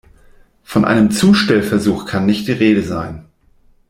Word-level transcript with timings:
Von 0.63 0.83
einem 0.83 1.11
Zustellversuch 1.11 2.07
kann 2.07 2.25
nicht 2.25 2.47
die 2.47 2.53
Rede 2.53 2.81
sein. 2.81 3.25